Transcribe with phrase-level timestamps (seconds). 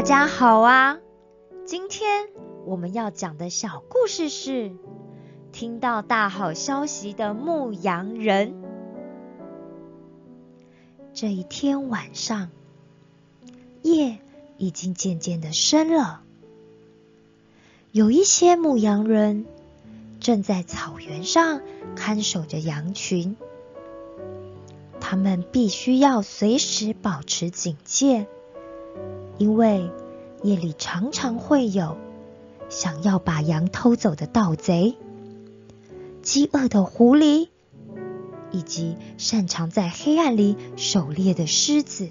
[0.00, 0.98] 大家好啊！
[1.66, 2.30] 今天
[2.64, 4.72] 我们要讲的小故事是
[5.52, 8.62] 听到大好消息的牧羊人。
[11.12, 12.48] 这一天晚上，
[13.82, 14.16] 夜
[14.56, 16.22] 已经渐渐的深了，
[17.92, 19.44] 有一些牧羊人
[20.18, 21.60] 正在草原上
[21.94, 23.36] 看守着羊群，
[24.98, 28.26] 他们必须要随时保持警戒。
[29.38, 29.90] 因为
[30.42, 31.96] 夜里常常会有
[32.68, 34.96] 想要把羊偷走的盗贼、
[36.22, 37.48] 饥饿的狐狸，
[38.50, 42.08] 以及擅长在黑暗里狩猎的狮子，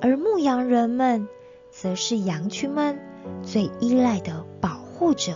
[0.00, 1.28] 而牧羊人们
[1.70, 2.98] 则是羊群们
[3.42, 5.34] 最依赖的保护者。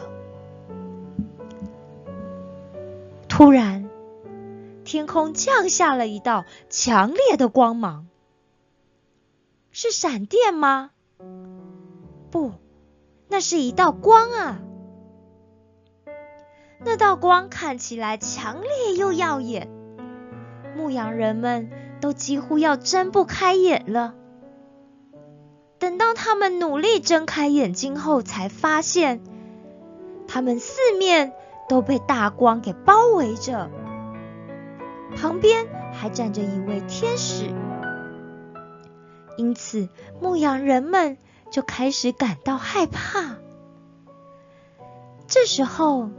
[3.28, 3.90] 突然，
[4.84, 8.06] 天空降下了一道强烈的光芒。
[9.76, 10.92] 是闪电吗？
[12.30, 12.52] 不，
[13.26, 14.60] 那是一道光啊！
[16.78, 19.68] 那道光看起来强烈又耀眼，
[20.76, 24.14] 牧羊人们都几乎要睁不开眼了。
[25.80, 29.24] 等到他们努力睁开眼睛后，才发现
[30.28, 31.32] 他们四面
[31.68, 33.68] 都被大光给包围着，
[35.16, 37.52] 旁边还站着一位天使。
[39.36, 39.88] 因此，
[40.20, 41.18] 牧羊人们
[41.50, 43.36] 就开始感到害怕。
[45.26, 46.10] 这时候，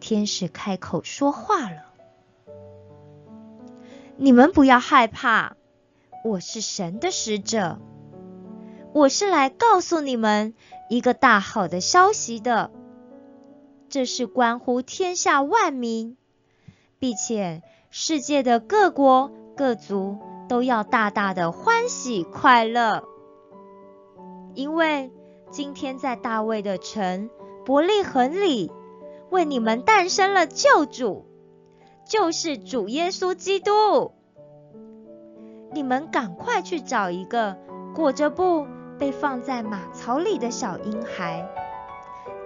[0.00, 1.84] 天使开口说话了
[4.16, 5.56] ：“你们不要害怕，
[6.24, 7.78] 我是神的使者，
[8.92, 10.54] 我是来告诉你们
[10.88, 12.70] 一个大好的消息的。
[13.88, 16.16] 这是关乎天下万民，
[16.98, 23.04] 并且世界的各国各族。”都要大大的欢喜快乐，
[24.54, 25.12] 因为
[25.50, 27.28] 今天在大卫的城
[27.66, 28.72] 伯利恒里，
[29.30, 31.26] 为你们诞生了救主，
[32.06, 34.12] 就是主耶稣基督。
[35.72, 37.58] 你们赶快去找一个
[37.94, 38.66] 裹着布
[38.98, 41.46] 被放在马槽里的小婴孩，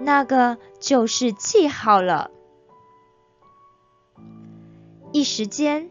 [0.00, 2.32] 那个就是记号了。
[5.12, 5.88] 一时间。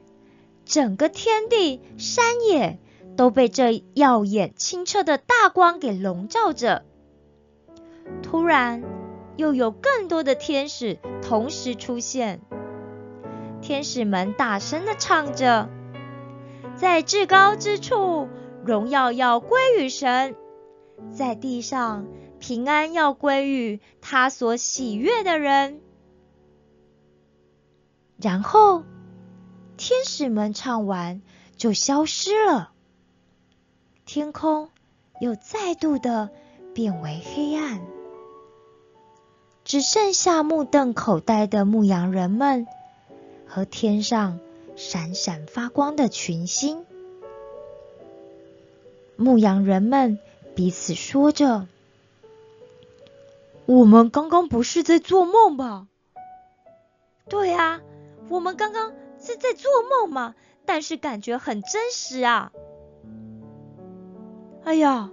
[0.72, 2.80] 整个天地、山野
[3.18, 6.86] 都被这耀眼清澈的大光给笼罩着。
[8.24, 8.82] 突然，
[9.36, 12.40] 又有更多的天使同时出现。
[13.62, 15.68] 天使们大声的唱着
[16.78, 18.30] ：“在至高之处，
[18.64, 20.36] 荣耀要归于神；
[21.12, 22.08] 在地上，
[22.40, 25.82] 平安要归于他所喜悦的人。”
[28.24, 28.86] 然后。
[29.84, 31.24] 天使们唱完，
[31.58, 32.72] 就消失了。
[34.06, 34.70] 天空
[35.20, 36.30] 又再度的
[36.76, 37.82] 变为黑暗，
[39.66, 42.68] 只剩下目瞪口呆的牧羊人们
[43.48, 44.40] 和天上
[44.76, 46.86] 闪闪发光的群星。
[49.16, 50.20] 牧羊人们
[50.56, 51.66] 彼此说着
[53.66, 55.88] ：“我们刚刚不是在做梦吧
[57.28, 57.82] ？”“对啊，
[58.30, 60.36] 我们刚刚。”是在做梦吗？
[60.66, 62.52] 但是感觉很真实啊！
[64.64, 65.10] 哎呀，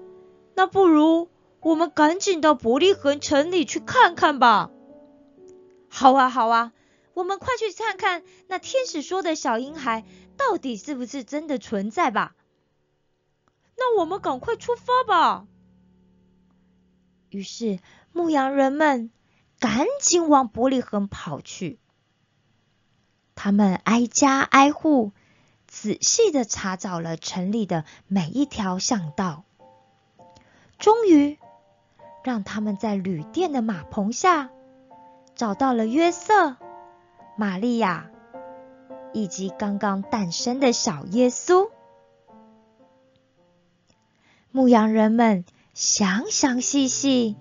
[0.55, 1.31] 那不如
[1.61, 4.71] 我们赶紧到伯利恒城里去看看吧。
[5.89, 6.73] 好啊，好啊，
[7.15, 10.05] 我们快去看看那天使说的小婴孩
[10.37, 12.37] 到底是不是真的存在吧。
[13.77, 15.47] 那我们赶快出发吧。
[17.31, 17.79] 于是
[18.13, 19.11] 牧羊人们
[19.59, 21.79] 赶紧往伯利恒跑去。
[23.41, 25.13] 他们挨家挨户，
[25.69, 29.45] 仔细的查找了城里的每一条巷道，
[30.77, 31.39] 终于
[32.25, 34.51] 让他们在旅店的马棚下
[35.37, 36.57] 找到了约瑟、
[37.37, 38.11] 玛利亚
[39.13, 41.71] 以及刚刚诞生的小耶稣。
[44.51, 47.37] 牧羊人们详详细细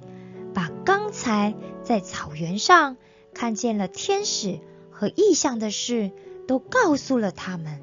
[0.53, 2.97] 把刚才在草原上
[3.33, 4.59] 看见了天使。
[4.97, 6.09] 和意象的事
[6.47, 7.79] 都告诉了他们。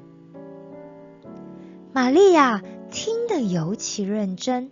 [1.93, 4.69] 玛利亚听得尤其认真，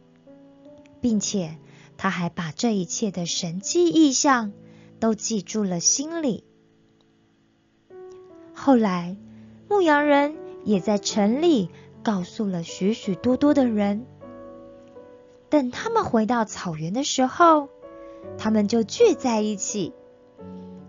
[1.00, 1.58] 并且
[1.96, 4.52] 她还把这一切的神迹意象
[5.00, 6.44] 都记住了心里。
[8.54, 9.16] 后来，
[9.70, 10.36] 牧羊人
[10.66, 11.70] 也在城里
[12.04, 14.06] 告诉了许许多多的人。
[15.50, 17.70] 等他们回到草原的时候，
[18.38, 19.94] 他们就聚在一起。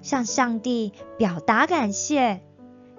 [0.05, 2.43] 向上帝表达感谢，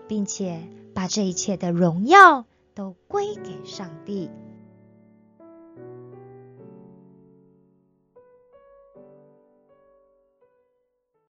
[0.09, 0.59] 并且
[0.93, 4.29] 把这一切的荣耀都归给上帝。